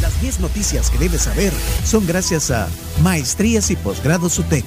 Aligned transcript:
Las 0.00 0.20
10 0.20 0.38
noticias 0.40 0.88
que 0.88 0.98
debes 0.98 1.22
saber 1.22 1.52
son 1.84 2.06
gracias 2.06 2.52
a 2.52 2.68
Maestrías 3.02 3.70
y 3.72 3.76
Posgrados 3.76 4.38
UTEC, 4.38 4.64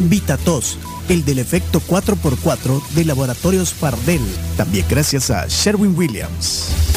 VitaTos, 0.00 0.78
el 1.08 1.24
del 1.24 1.38
efecto 1.38 1.80
4x4 1.86 2.82
de 2.94 3.04
Laboratorios 3.04 3.72
Fardel, 3.72 4.22
también 4.56 4.86
gracias 4.88 5.30
a 5.30 5.46
Sherwin 5.46 5.96
Williams. 5.96 6.95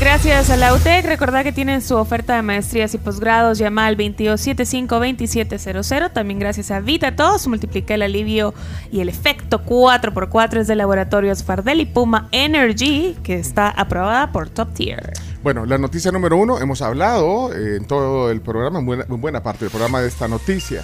Gracias 0.00 0.48
a 0.48 0.56
la 0.56 0.72
UTEC. 0.72 1.04
Recordad 1.04 1.42
que 1.42 1.52
tienen 1.52 1.82
su 1.82 1.94
oferta 1.94 2.34
de 2.34 2.40
maestrías 2.40 2.94
y 2.94 2.98
posgrados. 2.98 3.58
Llama 3.58 3.84
al 3.84 3.98
2275-2700. 3.98 6.10
También 6.10 6.38
gracias 6.38 6.70
a 6.70 6.80
VitaTos. 6.80 7.46
Multiplica 7.46 7.92
el 7.92 8.00
alivio 8.00 8.54
y 8.90 9.00
el 9.00 9.10
efecto 9.10 9.62
4x4 9.62 10.60
es 10.60 10.68
de 10.68 10.76
Laboratorios 10.76 11.44
Fardel 11.44 11.80
y 11.80 11.86
Puma 11.86 12.28
Energy, 12.32 13.14
que 13.22 13.34
está 13.34 13.68
aprobada 13.68 14.32
por 14.32 14.48
Top 14.48 14.72
Tier. 14.72 15.12
Bueno, 15.42 15.66
la 15.66 15.76
noticia 15.76 16.10
número 16.10 16.38
uno, 16.38 16.58
hemos 16.60 16.80
hablado 16.80 17.52
eh, 17.52 17.76
en 17.76 17.84
todo 17.84 18.30
el 18.30 18.40
programa, 18.40 18.78
en 18.78 18.86
buena, 18.86 19.04
en 19.06 19.20
buena 19.20 19.42
parte 19.42 19.66
del 19.66 19.70
programa 19.70 20.00
de 20.00 20.08
esta 20.08 20.28
noticia. 20.28 20.82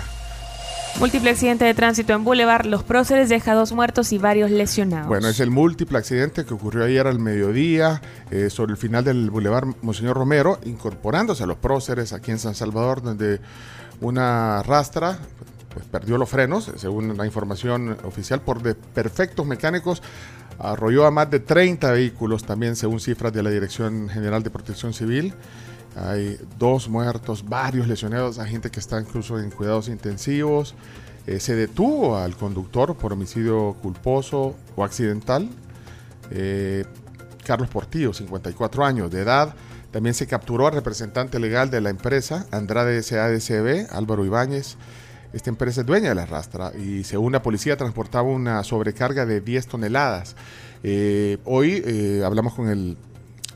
Múltiple 0.98 1.28
accidente 1.28 1.66
de 1.66 1.74
tránsito 1.74 2.14
en 2.14 2.24
Boulevard 2.24 2.64
Los 2.64 2.82
Próceres 2.82 3.28
deja 3.28 3.52
dos 3.52 3.72
muertos 3.72 4.12
y 4.12 4.18
varios 4.18 4.50
lesionados. 4.50 5.08
Bueno, 5.08 5.28
es 5.28 5.40
el 5.40 5.50
múltiple 5.50 5.98
accidente 5.98 6.46
que 6.46 6.54
ocurrió 6.54 6.84
ayer 6.84 7.06
al 7.06 7.18
mediodía 7.18 8.00
eh, 8.30 8.48
sobre 8.48 8.72
el 8.72 8.78
final 8.78 9.04
del 9.04 9.28
Boulevard 9.28 9.66
Monseñor 9.82 10.16
Romero, 10.16 10.58
incorporándose 10.64 11.42
a 11.42 11.46
los 11.46 11.58
próceres 11.58 12.14
aquí 12.14 12.30
en 12.30 12.38
San 12.38 12.54
Salvador, 12.54 13.02
donde 13.02 13.40
una 14.00 14.62
rastra 14.62 15.18
pues, 15.74 15.84
perdió 15.84 16.16
los 16.16 16.30
frenos, 16.30 16.72
según 16.76 17.14
la 17.14 17.26
información 17.26 17.98
oficial, 18.04 18.40
por 18.40 18.62
perfectos 18.74 19.44
mecánicos. 19.44 20.02
Arrolló 20.58 21.04
a 21.04 21.10
más 21.10 21.30
de 21.30 21.40
30 21.40 21.92
vehículos, 21.92 22.44
también 22.44 22.74
según 22.74 23.00
cifras 23.00 23.34
de 23.34 23.42
la 23.42 23.50
Dirección 23.50 24.08
General 24.08 24.42
de 24.42 24.48
Protección 24.48 24.94
Civil. 24.94 25.34
Hay 25.96 26.38
dos 26.58 26.90
muertos, 26.90 27.48
varios 27.48 27.88
lesionados, 27.88 28.38
hay 28.38 28.50
gente 28.50 28.70
que 28.70 28.80
está 28.80 29.00
incluso 29.00 29.40
en 29.40 29.50
cuidados 29.50 29.88
intensivos. 29.88 30.74
Eh, 31.26 31.40
se 31.40 31.56
detuvo 31.56 32.18
al 32.18 32.36
conductor 32.36 32.96
por 32.96 33.14
homicidio 33.14 33.76
culposo 33.80 34.54
o 34.76 34.84
accidental. 34.84 35.48
Eh, 36.30 36.84
Carlos 37.44 37.70
Portillo, 37.70 38.12
54 38.12 38.84
años 38.84 39.10
de 39.10 39.22
edad. 39.22 39.54
También 39.90 40.14
se 40.14 40.26
capturó 40.26 40.66
al 40.66 40.74
representante 40.74 41.38
legal 41.38 41.70
de 41.70 41.80
la 41.80 41.88
empresa, 41.88 42.46
Andrade 42.50 43.02
SADCB, 43.02 43.86
Álvaro 43.90 44.26
Ibáñez. 44.26 44.76
Esta 45.32 45.48
empresa 45.48 45.80
es 45.80 45.86
dueña 45.86 46.10
de 46.10 46.14
la 46.14 46.26
rastra 46.26 46.72
y 46.76 47.04
según 47.04 47.32
la 47.32 47.42
policía 47.42 47.76
transportaba 47.76 48.28
una 48.28 48.62
sobrecarga 48.62 49.24
de 49.24 49.40
10 49.40 49.66
toneladas. 49.66 50.36
Eh, 50.82 51.38
hoy 51.44 52.22
hablamos 52.22 52.54
con 52.54 52.68
el 52.68 52.96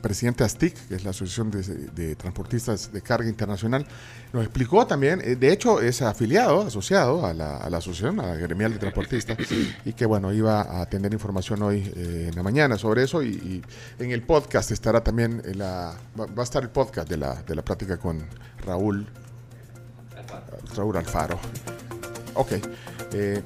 presidente 0.00 0.44
ASTIC, 0.44 0.88
que 0.88 0.94
es 0.94 1.04
la 1.04 1.10
Asociación 1.10 1.50
de, 1.50 2.16
Transportistas 2.16 2.92
de 2.92 3.02
Carga 3.02 3.28
Internacional, 3.28 3.86
nos 4.32 4.44
explicó 4.44 4.86
también, 4.86 5.20
eh, 5.22 5.36
de 5.36 5.52
hecho 5.52 5.80
es 5.80 6.02
afiliado, 6.02 6.62
asociado 6.62 7.26
a 7.26 7.34
la, 7.34 7.56
asociación, 7.58 8.20
a 8.20 8.26
la 8.26 8.34
gremial 8.36 8.72
de 8.72 8.78
transportistas, 8.78 9.38
y 9.84 9.92
que 9.92 10.06
bueno, 10.06 10.32
iba 10.32 10.80
a 10.80 10.86
tener 10.86 11.12
información 11.12 11.62
hoy 11.62 11.92
eh, 11.96 12.26
en 12.28 12.36
la 12.36 12.42
mañana 12.42 12.78
sobre 12.78 13.04
eso 13.04 13.22
y, 13.22 13.62
en 13.98 14.10
el 14.10 14.22
podcast 14.22 14.70
estará 14.70 15.02
también, 15.02 15.42
la, 15.56 15.94
va, 16.18 16.26
a 16.36 16.42
estar 16.42 16.62
el 16.62 16.70
podcast 16.70 17.08
de 17.08 17.16
la, 17.16 17.42
de 17.42 17.54
la 17.54 17.62
plática 17.62 17.96
con 17.98 18.24
Raúl, 18.64 19.06
Raúl 20.74 20.96
Alfaro. 20.96 21.38
Ok. 22.34 22.52
Eh, 23.12 23.42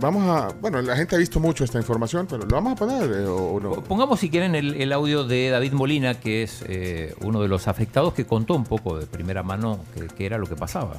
vamos 0.00 0.24
a. 0.28 0.48
Bueno, 0.60 0.80
la 0.82 0.96
gente 0.96 1.14
ha 1.16 1.18
visto 1.18 1.40
mucho 1.40 1.64
esta 1.64 1.78
información, 1.78 2.26
pero 2.28 2.44
¿lo 2.44 2.54
vamos 2.54 2.72
a 2.72 2.76
poner 2.76 3.10
eh, 3.10 3.26
o, 3.26 3.60
no? 3.60 3.72
Pongamos, 3.82 4.20
si 4.20 4.30
quieren, 4.30 4.54
el, 4.54 4.92
audio 4.92 5.24
de 5.24 5.50
David 5.50 5.72
Molina, 5.72 6.14
que 6.20 6.42
es 6.42 6.64
eh, 6.66 7.14
uno 7.20 7.42
de 7.42 7.48
los 7.48 7.68
afectados, 7.68 8.14
que 8.14 8.24
contó 8.24 8.54
un 8.54 8.64
poco 8.64 8.98
de 8.98 9.06
primera 9.06 9.42
mano 9.42 9.80
qué 10.16 10.26
era 10.26 10.38
lo 10.38 10.46
que 10.46 10.56
pasaba. 10.56 10.94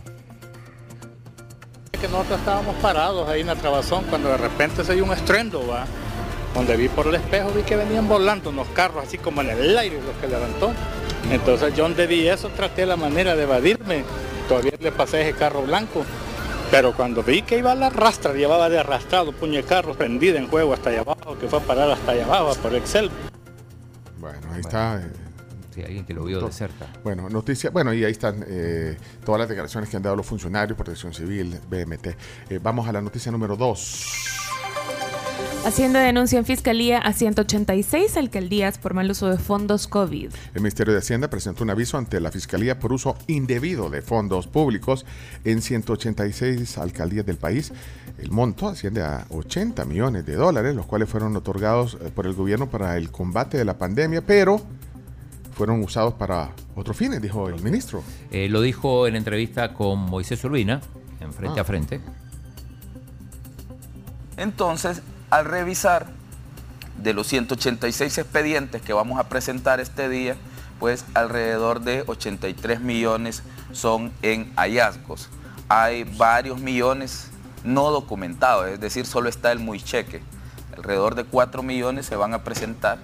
Que 1.92 2.08
nosotros 2.08 2.40
estábamos 2.40 2.76
parados 2.76 3.28
ahí 3.30 3.42
en 3.42 3.48
la 3.48 3.56
trabazón 3.56 4.04
cuando 4.10 4.30
de 4.30 4.38
repente 4.38 4.84
se 4.84 4.94
dio 4.94 5.06
un 5.06 5.14
estruendo, 5.14 5.66
va. 5.68 5.86
Donde 6.54 6.78
vi 6.78 6.88
por 6.88 7.08
el 7.08 7.16
espejo 7.16 7.50
vi 7.54 7.64
que 7.64 7.76
venían 7.76 8.08
volando 8.08 8.50
unos 8.50 8.68
carros 8.70 9.04
así 9.06 9.18
como 9.18 9.42
en 9.42 9.50
el 9.50 9.78
aire 9.78 10.00
los 10.02 10.16
que 10.18 10.28
levantó. 10.28 10.74
Entonces 11.32 11.76
yo 11.76 11.84
donde 11.84 12.06
vi 12.08 12.28
eso 12.28 12.50
traté 12.50 12.86
la 12.86 12.96
manera 12.96 13.36
de 13.36 13.44
evadirme. 13.44 14.04
Todavía 14.48 14.74
le 14.80 14.92
pasé 14.92 15.22
ese 15.22 15.34
carro 15.34 15.64
blanco 15.64 16.06
pero 16.72 16.94
cuando 16.96 17.24
vi 17.24 17.42
que 17.42 17.58
iba 17.58 17.72
a 17.72 17.76
la 17.76 17.90
rastra, 17.90 18.34
llevaba 18.34 18.70
de 18.70 18.80
arrastrado, 18.80 19.32
puñe 19.32 19.64
carro 19.64 19.94
prendida 19.94 20.38
en 20.40 20.48
juego 20.48 20.74
hasta 20.74 20.90
allá 20.90 21.02
abajo, 21.02 21.38
que 21.40 21.48
fue 21.48 21.60
a 21.60 21.62
parar 21.62 21.92
hasta 21.92 22.12
allá 22.12 22.26
abajo 22.26 22.56
por 22.62 22.74
Excel. 22.76 23.10
Bueno, 24.20 24.40
ahí 24.52 24.62
está. 24.62 25.02
Eh, 25.02 25.12
sí, 25.74 25.84
alguien 25.84 26.06
que 26.06 26.14
lo 26.14 26.24
vio 26.26 26.42
de 26.42 26.52
cerca. 26.52 26.88
Bueno, 27.04 27.30
noticia, 27.30 27.70
bueno, 27.70 27.94
y 27.94 28.04
ahí 28.04 28.12
están 28.12 28.44
eh, 28.48 28.98
todas 29.24 29.40
las 29.40 29.50
declaraciones 29.50 29.90
que 29.90 29.98
han 29.98 30.04
dado 30.04 30.16
los 30.16 30.26
funcionarios, 30.26 30.78
Protección 30.78 31.14
Civil, 31.14 31.60
BMT. 31.70 32.08
Eh, 32.50 32.60
vamos 32.62 32.88
a 32.88 32.92
la 32.92 33.02
noticia 33.02 33.32
número 33.32 33.56
2. 33.56 34.45
Hacienda 35.66 36.00
denuncia 36.00 36.38
en 36.38 36.46
Fiscalía 36.46 37.00
a 37.00 37.12
186 37.12 38.18
alcaldías 38.18 38.78
por 38.78 38.94
mal 38.94 39.10
uso 39.10 39.30
de 39.30 39.40
fondos 39.40 39.88
COVID. 39.88 40.30
El 40.54 40.62
Ministerio 40.62 40.94
de 40.94 41.00
Hacienda 41.00 41.28
presentó 41.28 41.64
un 41.64 41.72
aviso 41.72 41.98
ante 41.98 42.20
la 42.20 42.32
Fiscalía 42.32 42.78
por 42.78 42.94
uso 42.94 43.18
indebido 43.26 43.90
de 43.90 44.04
fondos 44.04 44.46
públicos 44.46 45.08
en 45.44 45.64
186 45.64 46.78
alcaldías 46.78 47.26
del 47.26 47.38
país. 47.38 47.74
El 48.20 48.30
monto 48.30 48.68
asciende 48.68 49.02
a 49.02 49.26
80 49.32 49.86
millones 49.86 50.28
de 50.28 50.36
dólares, 50.36 50.76
los 50.76 50.86
cuales 50.86 51.10
fueron 51.10 51.36
otorgados 51.36 51.98
eh, 52.00 52.12
por 52.14 52.28
el 52.28 52.36
gobierno 52.36 52.70
para 52.70 52.96
el 52.96 53.10
combate 53.10 53.58
de 53.58 53.66
la 53.66 53.76
pandemia, 53.76 54.22
pero 54.22 54.62
fueron 55.56 55.82
usados 55.82 56.14
para 56.14 56.52
otros 56.76 56.96
fines, 56.96 57.24
dijo 57.24 57.50
el 57.50 57.60
ministro. 57.64 58.04
Eh, 58.30 58.50
lo 58.50 58.62
dijo 58.62 59.08
en 59.08 59.16
entrevista 59.16 59.74
con 59.74 59.98
Moisés 59.98 60.44
Urbina, 60.44 60.80
en 61.20 61.34
frente 61.34 61.60
ah. 61.60 61.64
a 61.64 61.66
frente. 61.66 62.02
Entonces, 64.38 65.02
al 65.36 65.44
revisar 65.44 66.06
de 66.98 67.14
los 67.14 67.28
186 67.28 68.20
expedientes 68.20 68.82
que 68.82 68.94
vamos 68.94 69.20
a 69.20 69.28
presentar 69.28 69.82
este 69.82 70.08
día, 70.08 70.38
pues 70.80 71.04
alrededor 71.14 71.82
de 71.82 72.06
83 72.08 72.80
millones 72.80 73.44
son 73.74 74.14
en 74.22 74.54
hallazgos. 74.56 75.30
Hay 75.68 76.06
varios 76.06 76.62
millones 76.62 77.32
no 77.66 77.92
documentados, 77.92 78.70
es 78.70 78.80
decir, 78.80 79.06
solo 79.06 79.28
está 79.28 79.52
el 79.52 79.60
muy 79.60 79.82
cheque. 79.82 80.22
Alrededor 80.78 81.16
de 81.16 81.26
4 81.26 81.64
millones 81.64 82.06
se 82.06 82.16
van 82.16 82.34
a 82.34 82.46
presentar 82.46 83.00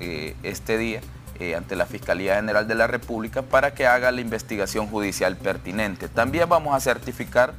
eh, 0.00 0.36
este 0.42 0.76
día 0.76 1.00
eh, 1.38 1.54
ante 1.56 1.76
la 1.76 1.86
Fiscalía 1.86 2.34
General 2.34 2.68
de 2.68 2.74
la 2.74 2.88
República 2.88 3.40
para 3.40 3.72
que 3.72 3.86
haga 3.86 4.12
la 4.12 4.20
investigación 4.20 4.86
judicial 4.86 5.34
pertinente. 5.38 6.08
También 6.08 6.46
vamos 6.46 6.74
a 6.74 6.80
certificar 6.80 7.54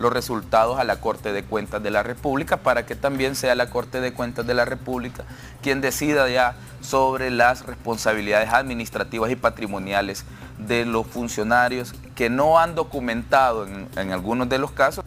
los 0.00 0.12
resultados 0.12 0.78
a 0.78 0.84
la 0.84 0.96
Corte 1.00 1.32
de 1.32 1.44
Cuentas 1.44 1.82
de 1.82 1.90
la 1.90 2.02
República 2.02 2.56
para 2.56 2.86
que 2.86 2.96
también 2.96 3.36
sea 3.36 3.54
la 3.54 3.70
Corte 3.70 4.00
de 4.00 4.12
Cuentas 4.12 4.46
de 4.46 4.54
la 4.54 4.64
República 4.64 5.24
quien 5.62 5.80
decida 5.80 6.28
ya 6.28 6.56
sobre 6.80 7.30
las 7.30 7.66
responsabilidades 7.66 8.48
administrativas 8.50 9.30
y 9.30 9.36
patrimoniales 9.36 10.24
de 10.58 10.84
los 10.84 11.06
funcionarios 11.06 11.94
que 12.14 12.30
no 12.30 12.58
han 12.58 12.74
documentado 12.74 13.66
en, 13.66 14.10
algunos 14.10 14.48
de 14.48 14.58
los 14.58 14.72
casos. 14.72 15.04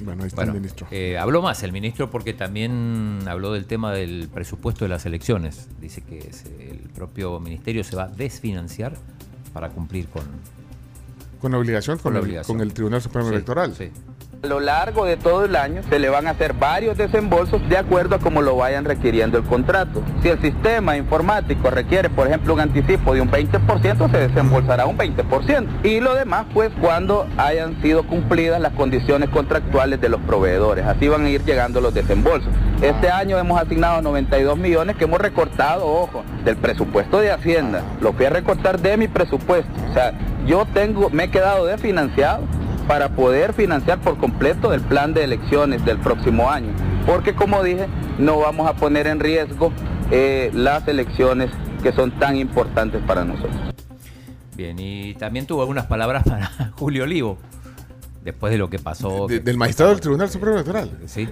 Bueno, 0.00 0.22
ahí 0.22 0.28
está 0.28 0.44
el 0.44 0.52
ministro. 0.52 0.86
Eh, 0.90 1.18
habló 1.18 1.42
más 1.42 1.62
el 1.62 1.72
ministro 1.72 2.10
porque 2.10 2.32
también 2.32 3.20
habló 3.26 3.52
del 3.52 3.66
tema 3.66 3.92
del 3.92 4.28
presupuesto 4.32 4.84
de 4.84 4.90
las 4.90 5.06
elecciones. 5.06 5.68
Dice 5.80 6.02
que 6.02 6.30
el 6.70 6.88
propio 6.90 7.40
ministerio 7.40 7.82
se 7.82 7.96
va 7.96 8.04
a 8.04 8.08
desfinanciar 8.08 8.94
para 9.52 9.70
cumplir 9.70 10.08
con... 10.08 10.22
Con 11.40 11.52
la 11.52 11.58
obligación, 11.58 11.98
con, 11.98 12.16
el, 12.16 12.42
con 12.42 12.60
el 12.60 12.72
Tribunal 12.74 13.00
Supremo 13.00 13.28
Electoral. 13.28 13.74
Sí. 13.74 13.90
A 14.40 14.46
lo 14.46 14.60
largo 14.60 15.04
de 15.04 15.16
todo 15.16 15.46
el 15.46 15.56
año 15.56 15.82
se 15.90 15.98
le 15.98 16.08
van 16.08 16.28
a 16.28 16.30
hacer 16.30 16.52
varios 16.52 16.96
desembolsos 16.96 17.60
de 17.68 17.76
acuerdo 17.76 18.14
a 18.14 18.18
cómo 18.20 18.40
lo 18.40 18.54
vayan 18.54 18.84
requiriendo 18.84 19.36
el 19.36 19.42
contrato. 19.42 20.00
Si 20.22 20.28
el 20.28 20.40
sistema 20.40 20.96
informático 20.96 21.70
requiere, 21.70 22.08
por 22.08 22.28
ejemplo, 22.28 22.54
un 22.54 22.60
anticipo 22.60 23.14
de 23.14 23.20
un 23.20 23.32
20%, 23.32 24.08
se 24.08 24.16
desembolsará 24.16 24.86
un 24.86 24.96
20%. 24.96 25.66
Y 25.82 25.98
lo 25.98 26.14
demás, 26.14 26.46
pues, 26.54 26.70
cuando 26.80 27.26
hayan 27.36 27.82
sido 27.82 28.06
cumplidas 28.06 28.60
las 28.60 28.74
condiciones 28.74 29.28
contractuales 29.30 30.00
de 30.00 30.08
los 30.08 30.20
proveedores. 30.20 30.86
Así 30.86 31.08
van 31.08 31.24
a 31.24 31.30
ir 31.30 31.44
llegando 31.44 31.80
los 31.80 31.92
desembolsos. 31.92 32.52
Este 32.80 33.10
año 33.10 33.38
hemos 33.38 33.60
asignado 33.60 34.02
92 34.02 34.56
millones 34.56 34.94
que 34.94 35.02
hemos 35.02 35.20
recortado, 35.20 35.84
ojo, 35.84 36.22
del 36.44 36.56
presupuesto 36.56 37.18
de 37.18 37.32
Hacienda. 37.32 37.82
Lo 38.00 38.12
fui 38.12 38.26
a 38.26 38.30
recortar 38.30 38.78
de 38.78 38.98
mi 38.98 39.08
presupuesto. 39.08 39.72
O 39.90 39.94
sea, 39.94 40.12
yo 40.46 40.64
tengo, 40.72 41.10
me 41.10 41.24
he 41.24 41.30
quedado 41.32 41.66
desfinanciado 41.66 42.44
para 42.88 43.10
poder 43.10 43.52
financiar 43.52 44.00
por 44.00 44.16
completo 44.16 44.72
el 44.72 44.80
plan 44.80 45.12
de 45.12 45.22
elecciones 45.22 45.84
del 45.84 45.98
próximo 45.98 46.50
año. 46.50 46.72
Porque 47.06 47.34
como 47.34 47.62
dije, 47.62 47.86
no 48.18 48.40
vamos 48.40 48.66
a 48.68 48.74
poner 48.74 49.06
en 49.06 49.20
riesgo 49.20 49.72
eh, 50.10 50.50
las 50.54 50.88
elecciones 50.88 51.50
que 51.82 51.92
son 51.92 52.18
tan 52.18 52.36
importantes 52.36 53.02
para 53.06 53.24
nosotros. 53.24 53.54
Bien, 54.56 54.76
y 54.78 55.14
también 55.14 55.46
tuvo 55.46 55.60
algunas 55.60 55.86
palabras 55.86 56.24
para 56.24 56.72
Julio 56.76 57.04
Olivo, 57.04 57.38
después 58.24 58.50
de 58.50 58.58
lo 58.58 58.70
que 58.70 58.78
pasó. 58.78 59.26
del 59.28 59.56
magistrado 59.58 59.92
del 59.92 60.00
Tribunal 60.00 60.30
Supremo 60.30 60.56
Electoral. 60.56 60.90
Sí. 61.06 61.28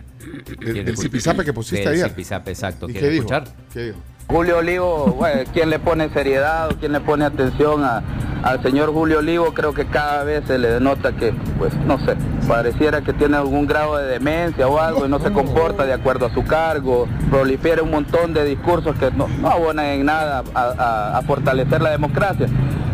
El, 0.60 0.76
el 0.76 1.44
que 1.44 1.52
pusiste 1.54 1.88
ayer. 1.88 2.12
El 2.16 2.50
exacto. 2.50 2.86
¿Quiere 2.86 3.16
escuchar? 3.16 3.44
¿Qué 3.72 3.86
dijo? 3.86 3.98
Julio 4.28 4.58
Olivo, 4.58 5.18
¿quién 5.52 5.70
le 5.70 5.78
pone 5.78 6.08
seriedad 6.10 6.68
o 6.68 6.76
quién 6.76 6.92
le 6.92 7.00
pone 7.00 7.24
atención 7.24 7.84
al 7.84 8.62
señor 8.62 8.92
Julio 8.92 9.20
Olivo? 9.20 9.54
Creo 9.54 9.72
que 9.72 9.86
cada 9.86 10.24
vez 10.24 10.44
se 10.46 10.58
le 10.58 10.68
denota 10.68 11.12
que, 11.12 11.32
pues, 11.58 11.72
no 11.86 11.98
sé, 12.00 12.16
pareciera 12.48 13.02
que 13.02 13.12
tiene 13.12 13.36
algún 13.36 13.66
grado 13.66 13.96
de 13.96 14.06
demencia 14.06 14.66
o 14.66 14.80
algo 14.80 15.06
y 15.06 15.08
no 15.08 15.20
se 15.20 15.32
comporta 15.32 15.86
de 15.86 15.92
acuerdo 15.92 16.26
a 16.26 16.34
su 16.34 16.44
cargo, 16.44 17.06
prolifera 17.30 17.82
un 17.82 17.92
montón 17.92 18.34
de 18.34 18.44
discursos 18.44 18.96
que 18.96 19.12
no, 19.12 19.28
abonan 19.48 19.86
en 19.86 20.06
nada 20.06 20.42
a 20.54 21.22
fortalecer 21.24 21.80
la 21.80 21.90
democracia 21.90 22.48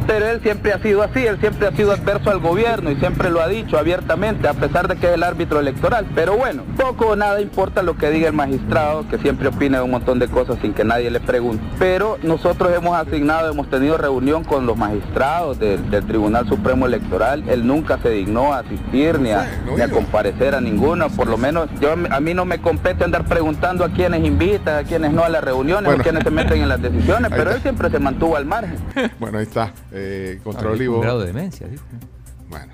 pero 0.07 0.29
él 0.29 0.41
siempre 0.43 0.73
ha 0.73 0.79
sido 0.79 1.03
así, 1.03 1.27
él 1.27 1.39
siempre 1.41 1.69
ha 1.69 1.73
sido 1.73 1.93
adverso 1.93 2.31
al 2.31 2.39
gobierno 2.41 2.91
y 2.91 2.97
siempre 2.97 3.31
lo 3.31 3.41
ha 3.41 3.49
dicho 3.49 3.79
abiertamente, 3.79 4.49
a 4.49 4.55
pesar 4.55 4.89
de 4.89 4.97
que 4.97 5.07
es 5.07 5.15
el 5.15 5.23
árbitro 5.23 5.61
electoral. 5.61 6.07
Pero 6.15 6.37
bueno, 6.37 6.63
poco 6.77 7.09
o 7.09 7.17
nada 7.17 7.41
importa 7.41 7.83
lo 7.83 7.97
que 7.97 8.11
diga 8.11 8.29
el 8.29 8.35
magistrado, 8.35 9.07
que 9.09 9.19
siempre 9.19 9.49
opina 9.49 9.83
un 9.83 9.91
montón 9.91 10.19
de 10.19 10.29
cosas 10.29 10.59
sin 10.61 10.75
que 10.75 10.85
nadie 10.85 11.11
le 11.11 11.21
pregunte. 11.21 11.63
Pero 11.79 12.19
nosotros 12.23 12.73
hemos 12.77 12.97
asignado, 12.97 13.51
hemos 13.51 13.69
tenido 13.69 13.97
reunión 13.97 14.45
con 14.45 14.67
los 14.67 14.77
magistrados 14.77 15.59
del, 15.59 15.83
Tribunal 16.03 16.49
Supremo 16.49 16.87
Electoral, 16.87 17.45
él 17.49 17.67
nunca 17.67 17.99
se 18.03 18.11
dignó 18.11 18.53
a 18.53 18.59
asistir 18.59 19.21
ni 19.21 19.31
a, 19.31 19.47
comparecer 19.93 20.55
a 20.55 20.61
ninguno, 20.61 21.09
por 21.11 21.29
lo 21.29 21.37
menos 21.37 21.69
yo, 21.81 21.93
a 21.93 22.21
mí 22.21 22.35
no 22.35 22.45
me 22.45 22.61
compete 22.61 23.05
andar 23.05 23.25
preguntando 23.25 23.85
a 23.85 23.91
quienes 23.91 24.25
invitan, 24.25 24.85
a 24.85 24.89
quienes 24.89 25.13
no 25.13 25.23
a 25.23 25.29
las 25.29 25.45
reuniones, 25.45 25.93
a 25.93 26.03
quienes 26.03 26.25
se 26.25 26.31
meten 26.31 26.61
en 26.61 26.69
las 26.69 26.83
decisiones, 26.83 27.31
pero 27.31 27.53
él 27.53 27.63
siempre 27.63 27.89
se 27.89 27.99
mantuvo 27.99 28.37
al 28.37 28.47
margen. 28.47 28.77
Bueno, 29.21 29.39
ahí 29.39 29.45
está 29.45 29.73
eh, 29.93 30.41
contra 30.43 30.69
ah, 30.69 30.73
Olivo. 30.73 30.97
Un 30.97 31.03
grado 31.03 31.21
de 31.21 31.27
demencia, 31.27 31.67
Bueno. 32.49 32.73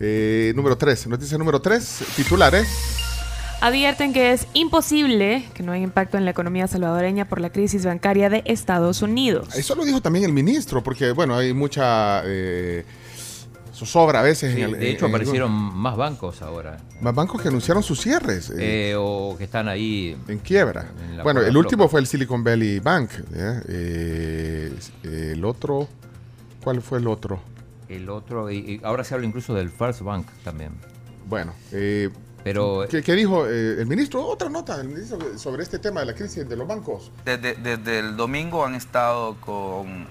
Eh, 0.00 0.52
número 0.54 0.78
3, 0.78 1.08
noticia 1.08 1.36
número 1.38 1.60
3, 1.60 2.04
titulares. 2.16 2.68
Advierten 3.60 4.12
que 4.12 4.30
es 4.30 4.46
imposible 4.54 5.44
que 5.52 5.64
no 5.64 5.72
haya 5.72 5.82
impacto 5.82 6.16
en 6.16 6.24
la 6.24 6.30
economía 6.30 6.68
salvadoreña 6.68 7.28
por 7.28 7.40
la 7.40 7.50
crisis 7.50 7.84
bancaria 7.84 8.30
de 8.30 8.42
Estados 8.46 9.02
Unidos. 9.02 9.52
Eso 9.56 9.74
lo 9.74 9.84
dijo 9.84 10.00
también 10.00 10.24
el 10.24 10.32
ministro, 10.32 10.84
porque 10.84 11.10
bueno, 11.10 11.36
hay 11.36 11.52
mucha 11.52 12.22
eh, 12.24 12.84
zozobra 13.78 14.20
a 14.20 14.22
veces. 14.22 14.54
en 14.56 14.62
el, 14.62 14.72
de 14.72 14.90
hecho, 14.90 15.06
aparecieron 15.06 15.52
más 15.52 15.96
bancos 15.96 16.42
ahora. 16.42 16.78
Más 17.00 17.14
bancos 17.14 17.40
que 17.40 17.48
anunciaron 17.48 17.82
sus 17.82 18.00
cierres. 18.00 18.52
Eh, 18.58 18.94
o 18.98 19.36
que 19.38 19.44
están 19.44 19.68
ahí. 19.68 20.16
En 20.28 20.38
quiebra. 20.38 20.90
bueno, 21.22 21.40
el 21.40 21.56
último 21.56 21.88
fue 21.88 22.00
el 22.00 22.06
Silicon 22.06 22.42
Valley 22.42 22.80
Bank. 22.80 23.10
¿eh? 23.34 24.70
el 25.02 25.44
otro. 25.44 25.88
¿Cuál 26.62 26.82
fue 26.82 26.98
el 26.98 27.06
otro? 27.06 27.40
El 27.88 28.10
otro, 28.10 28.50
y, 28.50 28.80
ahora 28.84 29.02
se 29.02 29.14
habla 29.14 29.26
incluso 29.26 29.54
del 29.54 29.70
First 29.70 30.02
Bank 30.02 30.26
también. 30.44 30.72
Bueno, 31.26 31.54
eh, 31.72 32.10
pero... 32.44 32.86
¿Qué, 32.88 33.12
dijo 33.14 33.46
eh, 33.46 33.76
el 33.78 33.86
ministro? 33.86 34.26
Otra 34.26 34.48
nota 34.48 34.82
sobre 35.36 35.62
este 35.62 35.78
tema 35.78 36.00
de 36.00 36.06
la 36.06 36.14
crisis 36.14 36.48
de 36.48 36.56
los 36.56 36.66
bancos. 36.68 37.10
Desde, 37.24 37.98
el 37.98 38.16
domingo 38.16 38.64
han 38.64 38.74
estado 38.74 39.36
con 39.40 40.06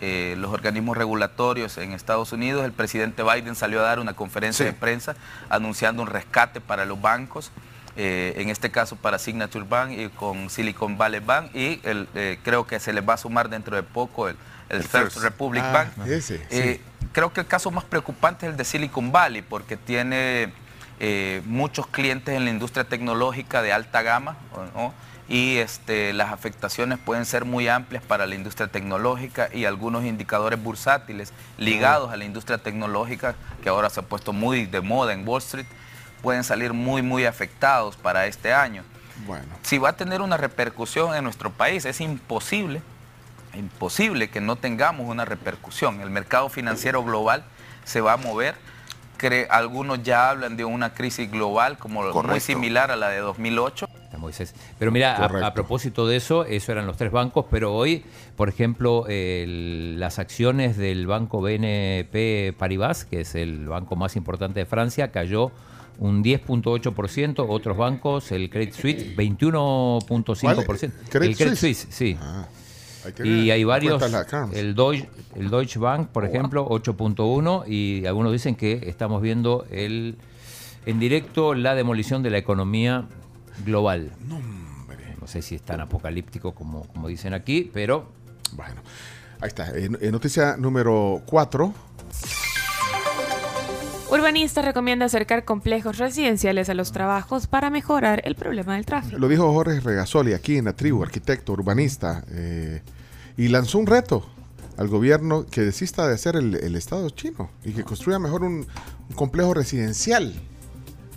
eh, 0.00 0.34
los 0.38 0.52
organismos 0.52 0.96
regulatorios 0.96 1.78
en 1.78 1.92
Estados 1.92 2.32
Unidos. 2.32 2.64
El 2.64 2.72
presidente 2.72 3.22
Biden 3.22 3.54
salió 3.54 3.80
a 3.80 3.82
dar 3.82 3.98
una 3.98 4.14
conferencia 4.14 4.64
de 4.64 4.72
prensa 4.72 5.16
anunciando 5.48 6.02
un 6.02 6.08
rescate 6.08 6.60
para 6.60 6.84
los 6.84 7.00
bancos. 7.00 7.50
en 7.96 8.48
este 8.48 8.70
caso 8.70 8.94
para 8.94 9.18
Signature 9.18 9.64
Bank 9.68 9.90
y 9.90 10.08
con 10.08 10.50
Silicon 10.50 10.96
Valley 10.96 11.18
Bank 11.18 11.50
y 11.52 11.80
el, 11.82 12.06
creo 12.44 12.64
que 12.64 12.78
se 12.78 12.92
les 12.92 13.02
va 13.02 13.14
a 13.14 13.16
sumar 13.16 13.48
dentro 13.48 13.74
de 13.74 13.82
poco 13.82 14.28
el, 14.28 14.36
el, 14.68 14.82
First, 14.82 15.18
Republic 15.18 15.62
ah, 15.64 15.72
Bank. 15.72 16.08
Eh, 16.50 16.80
creo 17.12 17.32
que 17.32 17.40
el 17.40 17.46
caso 17.46 17.70
más 17.70 17.84
preocupante 17.84 18.46
es 18.46 18.52
el 18.52 18.56
de 18.56 18.64
Silicon 18.64 19.12
Valley, 19.12 19.42
porque 19.42 19.76
tiene 19.76 20.52
eh, 21.00 21.42
muchos 21.46 21.86
clientes 21.86 22.34
en 22.34 22.44
la 22.44 22.50
industria 22.50 22.84
tecnológica 22.84 23.62
de 23.62 23.72
alta 23.72 24.02
gama, 24.02 24.36
y 25.28 25.58
este, 25.58 26.12
las 26.12 26.32
afectaciones 26.32 26.98
pueden 26.98 27.24
ser 27.24 27.44
muy 27.44 27.68
amplias 27.68 28.02
para 28.02 28.26
la 28.26 28.34
industria 28.34 28.68
tecnológica 28.68 29.50
y 29.52 29.66
algunos 29.66 30.04
indicadores 30.04 30.62
bursátiles 30.62 31.32
ligados 31.58 32.10
a 32.10 32.16
la 32.16 32.24
industria 32.24 32.58
tecnológica, 32.58 33.34
que 33.62 33.68
ahora 33.68 33.90
se 33.90 34.00
ha 34.00 34.02
puesto 34.02 34.32
muy 34.32 34.66
de 34.66 34.80
moda 34.80 35.12
en 35.12 35.26
Wall 35.28 35.42
Street, 35.42 35.66
pueden 36.22 36.44
salir 36.44 36.72
muy, 36.72 37.02
muy 37.02 37.26
afectados 37.26 37.96
para 37.96 38.26
este 38.26 38.52
año. 38.52 38.84
Bueno. 39.26 39.48
Si 39.62 39.78
va 39.78 39.90
a 39.90 39.96
tener 39.96 40.22
una 40.22 40.36
repercusión 40.36 41.14
en 41.14 41.24
nuestro 41.24 41.50
país, 41.50 41.84
es 41.84 42.00
imposible 42.00 42.80
imposible 43.58 44.30
que 44.30 44.40
no 44.40 44.56
tengamos 44.56 45.06
una 45.06 45.24
repercusión. 45.24 46.00
El 46.00 46.10
mercado 46.10 46.48
financiero 46.48 47.02
global 47.02 47.44
se 47.84 48.00
va 48.00 48.14
a 48.14 48.16
mover. 48.16 48.54
algunos 49.50 50.02
ya 50.02 50.30
hablan 50.30 50.56
de 50.56 50.64
una 50.64 50.94
crisis 50.94 51.30
global 51.30 51.76
como 51.78 52.12
muy 52.22 52.40
similar 52.40 52.90
a 52.90 52.96
la 52.96 53.08
de 53.08 53.18
2008. 53.18 53.88
Pero 54.78 54.90
mira, 54.90 55.16
a, 55.16 55.54
propósito 55.54 56.06
de 56.06 56.16
eso, 56.16 56.44
eso 56.44 56.72
eran 56.72 56.86
los 56.86 56.96
tres 56.96 57.12
bancos, 57.12 57.46
pero 57.50 57.74
hoy, 57.74 58.04
por 58.36 58.48
ejemplo, 58.48 59.06
las 59.08 60.18
acciones 60.18 60.76
del 60.76 61.06
banco 61.06 61.40
BNP 61.40 62.54
Paribas, 62.58 63.04
que 63.04 63.22
es 63.22 63.34
el 63.34 63.66
banco 63.66 63.96
más 63.96 64.16
importante 64.16 64.60
de 64.60 64.66
Francia, 64.66 65.10
cayó 65.10 65.50
un 65.98 66.22
10.8%, 66.22 67.46
otros 67.48 67.76
bancos, 67.76 68.30
el 68.30 68.50
Credit 68.50 68.72
Suisse, 68.72 69.16
21.5%. 69.16 70.92
El 71.22 71.36
Credit 71.36 71.56
Suisse, 71.56 71.88
sí. 71.90 72.16
Ah 72.20 72.46
y 73.24 73.50
hay 73.50 73.64
varios, 73.64 74.02
el 74.52 74.74
Deutsche, 74.74 75.08
el 75.36 75.50
Deutsche 75.50 75.78
Bank, 75.78 76.08
por 76.08 76.24
ejemplo, 76.24 76.68
8.1, 76.68 77.64
y 77.66 78.06
algunos 78.06 78.32
dicen 78.32 78.54
que 78.54 78.82
estamos 78.86 79.22
viendo 79.22 79.66
el 79.70 80.16
en 80.86 80.98
directo 80.98 81.54
la 81.54 81.74
demolición 81.74 82.22
de 82.22 82.30
la 82.30 82.38
economía 82.38 83.06
global. 83.64 84.12
No, 84.26 84.40
sé 85.26 85.42
si 85.42 85.56
es 85.56 85.62
tan 85.62 85.80
apocalíptico 85.82 86.54
como, 86.54 86.86
como 86.88 87.08
dicen 87.08 87.34
aquí, 87.34 87.70
pero... 87.74 88.08
Bueno, 88.52 88.80
ahí 89.40 89.48
está. 89.48 89.70
noticia 90.10 90.56
número 90.56 91.20
4. 91.26 91.74
Urbanista 94.10 94.62
recomienda 94.62 95.04
acercar 95.04 95.44
complejos 95.44 95.98
residenciales 95.98 96.70
a 96.70 96.74
los 96.74 96.92
trabajos 96.92 97.46
para 97.46 97.68
mejorar 97.68 98.22
el 98.24 98.36
problema 98.36 98.76
del 98.76 98.86
tráfico. 98.86 99.18
Lo 99.18 99.28
dijo 99.28 99.52
Jorge 99.52 99.80
Regasoli 99.80 100.32
aquí 100.32 100.56
en 100.56 100.64
la 100.64 100.72
tribu, 100.72 101.02
arquitecto, 101.02 101.52
urbanista, 101.52 102.24
eh, 102.30 102.80
y 103.36 103.48
lanzó 103.48 103.78
un 103.78 103.86
reto 103.86 104.24
al 104.78 104.88
gobierno 104.88 105.44
que 105.44 105.60
desista 105.60 106.08
de 106.08 106.14
hacer 106.14 106.36
el, 106.36 106.74
Estado 106.74 107.10
chino 107.10 107.50
y 107.64 107.72
que 107.72 107.84
construya 107.84 108.18
mejor 108.18 108.44
un, 108.44 108.66
complejo 109.14 109.52
residencial 109.52 110.32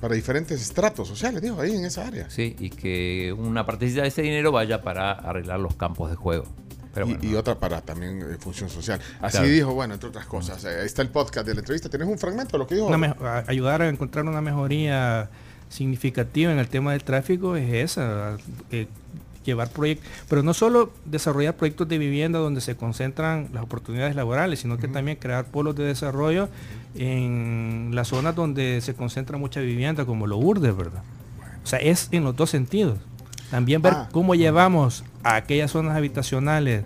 para 0.01 0.15
diferentes 0.15 0.61
estratos 0.61 1.07
sociales, 1.07 1.41
dijo, 1.41 1.61
ahí 1.61 1.75
en 1.75 1.85
esa 1.85 2.05
área. 2.07 2.29
Sí, 2.29 2.55
y 2.59 2.71
que 2.71 3.33
una 3.37 3.65
partecita 3.65 4.01
de 4.01 4.09
ese 4.09 4.23
dinero 4.23 4.51
vaya 4.51 4.81
para 4.81 5.11
arreglar 5.11 5.59
los 5.59 5.75
campos 5.75 6.09
de 6.09 6.17
juego 6.17 6.45
y, 7.21 7.35
otra 7.35 7.55
para 7.55 7.81
también 7.81 8.21
eh, 8.21 8.37
función 8.39 8.69
social. 8.69 8.99
Así 9.21 9.43
dijo, 9.43 9.73
bueno, 9.73 9.93
entre 9.93 10.09
otras 10.09 10.25
cosas. 10.25 10.63
Ahí 10.65 10.85
está 10.85 11.01
el 11.01 11.09
podcast 11.09 11.47
de 11.47 11.53
la 11.53 11.59
entrevista. 11.61 11.89
¿Tienes 11.89 12.07
un 12.07 12.17
fragmento 12.17 12.53
de 12.53 12.57
lo 12.59 12.67
que 12.67 12.75
dijo? 12.75 12.89
ayudar 13.47 13.81
a 13.81 13.89
encontrar 13.89 14.25
una 14.25 14.41
mejoría 14.41 15.29
significativa 15.69 16.51
en 16.51 16.59
el 16.59 16.67
tema 16.67 16.91
del 16.91 17.03
tráfico 17.03 17.55
es 17.55 17.73
esa, 17.73 18.37
llevar 19.43 19.69
proyectos, 19.69 20.09
pero 20.29 20.43
no 20.43 20.53
solo 20.53 20.91
desarrollar 21.05 21.55
proyectos 21.55 21.87
de 21.87 21.97
vivienda 21.97 22.39
donde 22.39 22.61
se 22.61 22.75
concentran 22.75 23.49
las 23.53 23.63
oportunidades 23.63 24.15
laborales, 24.15 24.59
sino 24.59 24.77
que 24.77 24.87
también 24.87 25.17
crear 25.17 25.45
polos 25.45 25.75
de 25.75 25.83
desarrollo 25.83 26.49
en 26.95 27.91
las 27.93 28.09
zonas 28.09 28.35
donde 28.35 28.81
se 28.81 28.93
concentra 28.93 29.37
mucha 29.37 29.61
vivienda, 29.61 30.05
como 30.05 30.27
lo 30.27 30.37
urdes, 30.37 30.75
¿verdad? 30.75 31.03
O 31.63 31.67
sea, 31.67 31.79
es 31.79 32.09
en 32.11 32.23
los 32.23 32.35
dos 32.35 32.49
sentidos. 32.49 32.99
También 33.49 33.81
ver 33.81 33.93
ah. 33.93 34.09
cómo 34.11 34.33
llevamos 34.35 35.03
a 35.23 35.35
aquellas 35.35 35.71
zonas 35.71 35.95
habitacionales 35.95 36.85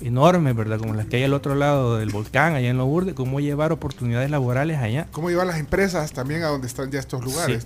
enormes, 0.00 0.54
¿verdad? 0.54 0.78
Como 0.78 0.94
las 0.94 1.06
que 1.06 1.16
hay 1.16 1.24
al 1.24 1.32
otro 1.32 1.54
lado 1.54 1.98
del 1.98 2.10
volcán, 2.10 2.54
allá 2.54 2.68
en 2.68 2.78
Lourdes, 2.78 3.14
cómo 3.14 3.40
llevar 3.40 3.72
oportunidades 3.72 4.30
laborales 4.30 4.78
allá. 4.78 5.06
Cómo 5.12 5.30
llevar 5.30 5.46
las 5.46 5.58
empresas 5.58 6.12
también 6.12 6.42
a 6.42 6.48
donde 6.48 6.66
están 6.66 6.90
ya 6.90 6.98
estos 6.98 7.24
lugares. 7.24 7.64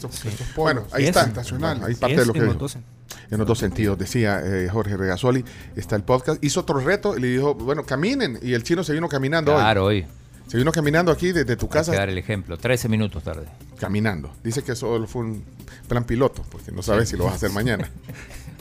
bueno, 0.56 0.84
ahí 0.92 1.06
está, 1.06 1.22
estacional, 1.22 1.82
ahí 1.84 1.94
parte 1.94 2.16
de 2.16 2.26
lo 2.26 2.32
que 2.32 2.38
en 2.40 2.58
los, 2.58 2.76
en 2.76 3.38
los 3.38 3.46
dos 3.46 3.58
sentidos, 3.58 3.98
decía 3.98 4.40
eh, 4.44 4.68
Jorge 4.70 4.96
Regasoli, 4.96 5.44
está 5.76 5.96
el 5.96 6.02
podcast. 6.02 6.42
Hizo 6.42 6.60
otro 6.60 6.80
reto 6.80 7.16
y 7.16 7.20
le 7.20 7.28
dijo, 7.28 7.54
bueno, 7.54 7.84
caminen. 7.84 8.38
Y 8.42 8.54
el 8.54 8.62
chino 8.62 8.84
se 8.84 8.92
vino 8.92 9.08
caminando 9.08 9.52
claro, 9.52 9.86
hoy. 9.86 10.06
Se 10.46 10.56
vino 10.56 10.72
caminando 10.72 11.12
aquí 11.12 11.30
desde 11.30 11.56
tu 11.56 11.68
casa. 11.68 11.92
Hay 11.92 11.98
dar 11.98 12.08
el 12.08 12.18
ejemplo, 12.18 12.58
13 12.58 12.88
minutos 12.88 13.22
tarde. 13.22 13.46
Caminando. 13.78 14.32
Dice 14.42 14.62
que 14.64 14.72
eso 14.72 15.06
fue 15.06 15.22
un 15.22 15.44
plan 15.86 16.02
piloto, 16.04 16.44
porque 16.50 16.72
no 16.72 16.82
sabes 16.82 17.08
si 17.08 17.16
lo 17.16 17.24
vas 17.24 17.34
a 17.34 17.36
hacer 17.36 17.50
mañana. 17.50 17.88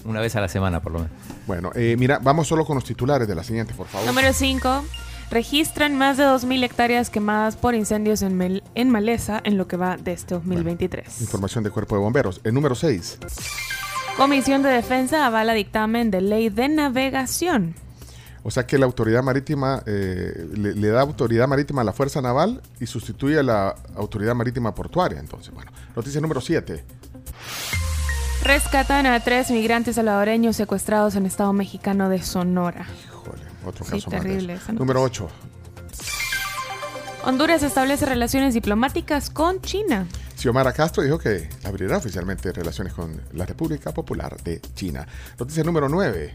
Una 0.06 0.22
vez 0.22 0.36
a 0.36 0.41
la 0.41 0.48
semana, 0.48 0.82
por 0.82 0.91
lo 0.94 1.00
menos. 1.00 1.13
Bueno, 1.48 1.72
eh, 1.75 1.96
mira, 1.98 2.20
vamos 2.20 2.48
solo 2.48 2.65
con 2.65 2.75
los 2.75 2.84
titulares 2.84 3.27
de 3.27 3.36
la 3.36 3.44
siguiente, 3.44 3.74
por 3.74 3.88
favor. 3.88 4.08
Número 4.08 4.34
5. 4.34 4.86
Registran 5.32 5.96
más 5.96 6.18
de 6.18 6.24
2.000 6.24 6.63
hectáreas 6.63 7.10
quemadas 7.10 7.56
por 7.56 7.75
incendios 7.75 8.24
en, 8.24 8.63
en 8.74 8.89
maleza 8.89 9.39
en 9.44 9.58
lo 9.58 9.68
que 9.68 9.77
va 9.77 9.98
de 9.98 10.13
este 10.13 10.34
2023. 10.34 11.22
información 11.22 11.63
del 11.63 11.72
Cuerpo 11.72 11.96
de 11.96 12.01
Bomberos. 12.01 12.41
El 12.44 12.56
número 12.56 12.74
6. 12.74 13.20
Comisión 14.18 14.63
de 14.63 14.70
Defensa 14.70 15.25
avala 15.25 15.53
dictamen 15.53 16.10
de 16.10 16.22
ley 16.22 16.50
de 16.50 16.68
navegación. 16.68 17.75
O 18.44 18.51
sea 18.51 18.65
que 18.65 18.77
la 18.77 18.86
autoridad 18.86 19.22
marítima 19.22 19.84
eh, 19.86 20.48
le, 20.56 20.88
da 20.88 21.01
autoridad 21.01 21.48
marítima 21.48 21.82
a 21.82 21.84
la 21.84 21.94
Fuerza 21.94 22.22
Naval 22.22 22.62
y 22.79 22.86
sustituye 22.86 23.39
a 23.39 23.44
la 23.44 23.75
autoridad 23.96 24.34
marítima 24.34 24.74
portuaria. 24.74 25.20
Entonces, 25.20 25.53
bueno, 25.53 25.72
noticia 25.96 26.22
número 26.22 26.41
7. 26.41 26.84
Rescatan 28.43 29.05
a 29.05 29.19
tres 29.19 29.51
migrantes 29.51 29.96
salvadoreños 29.96 30.55
secuestrados 30.55 31.15
en 31.15 31.25
Estado 31.25 31.53
mexicano 31.53 32.10
de 32.10 32.22
Sonora. 32.22 32.88
Híjole, 33.05 33.43
otro 33.65 33.86
Sí, 33.86 33.91
caso 33.91 34.12
más 34.12 34.22
de 34.22 34.27
terrible 34.29 34.53
noticia. 34.53 34.74
Número 34.74 35.01
8. 35.03 35.29
Honduras 37.25 37.63
establece 37.63 38.05
relaciones 38.05 38.53
diplomáticas 38.53 39.29
con 39.29 39.62
China. 39.62 40.08
Xiomara 40.38 40.72
Castro 40.72 41.03
dijo 41.03 41.19
que 41.19 41.50
abrirá 41.65 41.98
oficialmente 41.98 42.53
relaciones 42.53 42.93
con 42.93 43.22
la 43.34 43.46
República 43.46 43.93
Popular 43.93 44.38
de 44.41 44.62
China. 44.74 45.05
Noticia 45.38 45.63
número 45.65 45.89
9. 45.89 46.34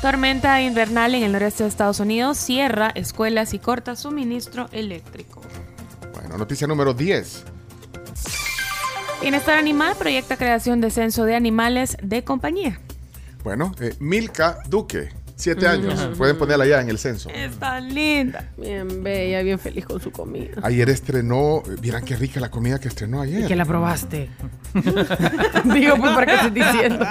Tormenta 0.00 0.60
invernal 0.62 1.14
en 1.14 1.22
el 1.24 1.32
noreste 1.32 1.62
de 1.62 1.68
Estados 1.68 2.00
Unidos 2.00 2.38
cierra 2.38 2.90
escuelas 2.94 3.52
y 3.52 3.58
corta 3.58 3.94
suministro 3.96 4.68
eléctrico. 4.72 5.42
Bueno, 6.14 6.38
noticia 6.38 6.66
número 6.66 6.94
10. 6.94 7.44
Bienestar 9.22 9.56
Animal 9.56 9.94
proyecta 9.96 10.36
creación 10.36 10.80
de 10.80 10.90
censo 10.90 11.24
de 11.24 11.36
animales 11.36 11.96
de 12.02 12.24
compañía. 12.24 12.80
Bueno, 13.44 13.72
eh, 13.80 13.94
Milka 14.00 14.58
Duque, 14.68 15.10
7 15.42 15.66
años. 15.66 16.10
Pueden 16.16 16.36
ponerla 16.38 16.66
ya 16.66 16.80
en 16.80 16.88
el 16.88 16.98
censo. 16.98 17.28
Es 17.30 17.56
tan 17.56 17.92
linda. 17.92 18.48
Bien 18.56 19.02
bella, 19.02 19.42
bien 19.42 19.58
feliz 19.58 19.84
con 19.84 20.00
su 20.00 20.10
comida. 20.12 20.56
Ayer 20.62 20.88
estrenó, 20.90 21.58
eh, 21.66 21.76
vieran 21.80 22.04
qué 22.04 22.14
rica 22.16 22.38
la 22.40 22.50
comida 22.50 22.78
que 22.78 22.88
estrenó 22.88 23.20
ayer. 23.20 23.40
¿Y 23.44 23.46
que 23.46 23.56
la 23.56 23.64
probaste? 23.64 24.28
Digo, 25.74 25.96
pues, 25.98 26.12
¿para 26.12 26.26
qué 26.26 26.34
estoy 26.34 26.50
diciendo? 26.50 27.04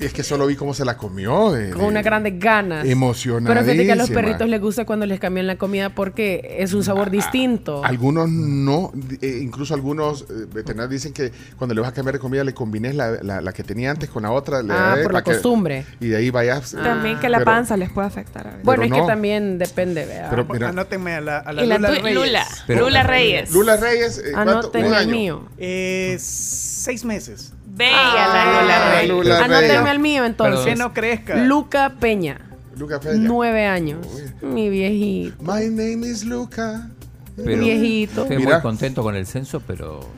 Es 0.00 0.12
que 0.12 0.22
solo 0.22 0.46
vi 0.46 0.56
cómo 0.56 0.74
se 0.74 0.84
la 0.84 0.96
comió. 0.96 1.52
de- 1.52 1.70
Con 1.70 1.82
de- 1.82 1.86
unas 1.88 2.04
grandes 2.04 2.38
ganas. 2.38 2.84
Emocionadísima. 2.86 3.54
Pero 3.54 3.64
fíjate 3.64 3.86
que 3.86 3.92
a 3.92 3.96
los 3.96 4.10
perritos 4.10 4.48
les 4.48 4.60
gusta 4.60 4.84
cuando 4.84 5.06
les 5.06 5.20
cambian 5.20 5.46
la 5.46 5.56
comida 5.56 5.90
porque 5.90 6.56
es 6.58 6.72
un 6.74 6.80
Ah, 6.80 6.84
sabor 6.84 7.10
distinto. 7.10 7.84
Algunos 7.84 8.28
no, 8.28 8.92
eh, 9.22 9.40
incluso 9.42 9.74
algunos 9.74 10.22
eh, 10.22 10.46
veterinarios 10.52 10.90
dicen 10.90 11.12
que 11.12 11.32
cuando 11.56 11.74
le 11.74 11.80
vas 11.80 11.90
a 11.90 11.94
cambiar 11.94 12.14
de 12.14 12.18
comida 12.18 12.44
le 12.44 12.52
combines 12.54 12.94
la, 12.94 13.22
la- 13.22 13.40
la 13.40 13.52
que 13.52 13.62
tenía 13.64 13.90
antes 13.90 14.10
con 14.10 14.22
la 14.24 14.30
otra. 14.32 14.62
le- 14.62 14.72
Ah, 14.72 14.96
eh, 14.98 15.02
por 15.02 15.12
la 15.12 15.22
que- 15.22 15.32
costumbre. 15.32 15.86
Y 16.00 16.08
de 16.08 16.16
ahí 16.16 16.30
vayas. 16.30 16.72
También 16.72 17.18
que 17.20 17.28
la 17.28 17.43
pero- 17.44 17.56
panza 17.56 17.76
les 17.76 17.90
puede 17.90 18.06
afectar 18.08 18.46
a 18.46 18.50
veces. 18.50 18.64
Bueno, 18.64 18.82
es 18.84 18.90
no. 18.90 18.96
que 18.96 19.02
también 19.06 19.58
depende, 19.58 20.04
vea. 20.06 20.28
Pero 20.30 20.44
mira, 20.44 20.68
Anótenme 20.70 21.14
a 21.14 21.20
la, 21.20 21.38
a 21.38 21.52
la 21.52 21.64
y 21.64 21.66
la 21.66 21.76
Lula 21.76 21.88
tuya- 21.88 22.02
Reyes. 22.02 22.14
Lula. 22.18 22.46
Pero- 22.66 22.80
Lula 22.84 23.02
Reyes. 23.02 23.50
Lula 23.52 23.76
Reyes, 23.76 24.18
eh, 24.18 24.32
Un 24.34 24.84
el 24.86 24.94
año. 24.94 25.10
mío. 25.10 25.48
Eh, 25.58 26.16
seis 26.20 27.04
meses. 27.04 27.52
Bella 27.66 27.92
Ah, 27.96 28.54
la 28.54 28.62
Lula 28.62 28.94
Reyes. 28.94 29.10
Lula 29.10 29.36
Anótenme 29.38 29.68
Reyes. 29.68 29.86
al 29.86 29.98
mío 29.98 30.24
entonces. 30.24 30.64
Que 30.64 30.76
no 30.76 30.92
crezca. 30.94 31.36
Luca 31.36 31.94
Peña. 32.00 32.40
Luca 32.76 33.00
Peña. 33.00 33.16
Nueve 33.18 33.66
años. 33.66 34.06
Mi 34.42 34.68
viejito. 34.68 35.42
My 35.42 35.64
name 35.68 36.06
is 36.06 36.24
Luca. 36.24 36.88
Pero 37.36 37.58
Viejito. 37.62 38.22
Estoy 38.22 38.36
Mira. 38.38 38.54
muy 38.54 38.62
contento 38.62 39.02
con 39.02 39.16
el 39.16 39.26
censo, 39.26 39.60
pero 39.66 40.08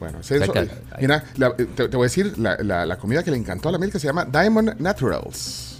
Bueno, 0.00 0.20
censo, 0.22 0.52
eh, 0.56 0.68
mira, 1.00 1.22
la- 1.36 1.54
eh, 1.56 1.66
te, 1.76 1.88
te 1.88 1.96
voy 1.96 2.04
a 2.06 2.08
decir, 2.08 2.36
la, 2.38 2.56
la- 2.60 2.84
la 2.86 2.96
comida 2.98 3.22
que 3.22 3.30
le 3.30 3.36
encantó 3.36 3.68
a 3.68 3.72
la 3.72 3.78
Milka 3.78 4.00
se 4.00 4.06
llama 4.08 4.24
Diamond 4.24 4.74
Naturals. 4.80 5.75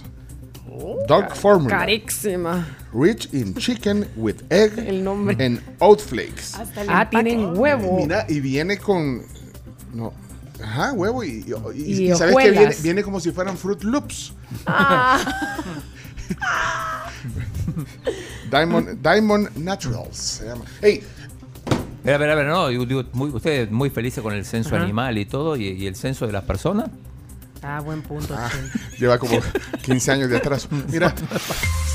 Dark 1.07 1.35
Formula. 1.35 1.69
Carísima. 1.77 2.65
Rich 2.93 3.29
in 3.33 3.53
chicken 3.55 4.07
with 4.15 4.43
egg 4.49 4.73
El 4.87 5.03
nombre. 5.03 5.35
and 5.43 5.61
oat 5.79 5.99
flakes. 6.01 6.53
Ah, 6.87 7.07
tienen 7.09 7.57
huevo. 7.57 7.97
Mira, 7.97 8.25
y 8.29 8.39
viene 8.39 8.77
con. 8.77 9.23
No. 9.93 10.13
Ajá, 10.63 10.91
huevo 10.93 11.23
y, 11.23 11.45
y, 11.45 11.53
y- 11.75 11.83
Y 12.07 12.11
y 12.11 12.15
sabes 12.15 12.35
que 12.35 12.51
viene, 12.51 12.75
viene 12.81 13.03
como 13.03 13.19
si 13.19 13.31
fueran 13.31 13.55
Fruit 13.57 13.83
Loops. 13.83 14.33
Ah, 14.65 15.61
Diamond, 18.49 19.01
Diamond 19.03 19.55
Naturals 19.57 20.17
se 20.17 20.45
llama. 20.45 20.65
Hey, 20.81 21.03
Espera, 21.99 22.15
espera, 22.15 22.33
espera, 22.33 22.49
no, 22.49 22.67
digo, 22.69 22.85
digo, 22.85 23.03
muy- 23.13 23.29
ustedes 23.31 23.69
muy 23.69 23.89
felices 23.89 24.23
con 24.23 24.33
el 24.33 24.45
censo 24.45 24.75
animal 24.77 25.17
y 25.17 25.25
todo, 25.25 25.57
y, 25.57 25.65
y 25.67 25.87
el 25.87 25.95
censo 25.95 26.25
de 26.25 26.31
las 26.31 26.43
personas. 26.45 26.89
Ah, 27.63 27.79
buen 27.81 28.01
punto. 28.01 28.35
ah, 28.37 28.49
sí. 28.51 28.79
lleva 28.99 29.17
como 29.17 29.39
15 29.83 30.11
años 30.11 30.29
de 30.29 30.37
atraso. 30.37 30.67
Mira, 30.89 31.13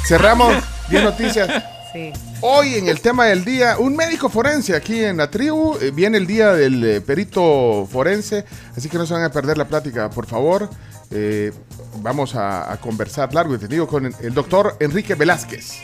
cerramos 0.07 0.55
10 0.89 1.05
noticias. 1.05 1.49
Sí. 1.93 2.11
Hoy 2.41 2.77
en 2.77 2.89
el 2.89 3.01
tema 3.01 3.27
del 3.27 3.45
día, 3.45 3.77
un 3.79 3.95
médico 3.95 4.31
forense 4.31 4.75
aquí 4.75 5.05
en 5.05 5.19
la 5.19 5.31
tribu. 5.31 5.77
eh, 5.81 5.91
viene 5.91 6.17
el 6.17 6.27
día 6.27 6.53
del 6.53 6.83
eh, 6.85 7.01
perito 7.03 7.87
forense, 7.91 8.45
así 8.77 8.89
que 8.89 8.97
no 8.97 9.05
se 9.07 9.13
van 9.13 9.25
a 9.25 9.31
perder 9.31 9.59
la 9.59 9.67
plática, 9.67 10.09
por 10.09 10.27
favor. 10.27 10.71
Eh, 11.11 11.53
vamos 11.99 12.35
a, 12.35 12.73
a 12.73 12.79
conversar 12.79 13.35
largo 13.35 13.55
y 13.55 13.59
tendido 13.59 13.87
con 13.87 14.07
el, 14.07 14.15
el 14.23 14.33
doctor 14.33 14.75
Enrique 14.81 15.15
Velázquez, 15.15 15.75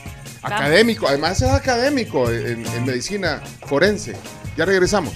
académico, 0.43 1.07
además 1.07 1.43
es 1.43 1.51
académico 1.51 2.31
en, 2.31 2.65
en 2.67 2.85
medicina 2.87 3.43
forense. 3.67 4.17
Ya 4.57 4.65
regresamos. 4.65 5.13